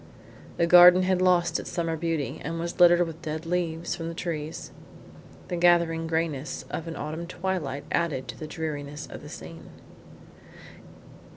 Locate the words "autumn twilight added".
6.95-8.27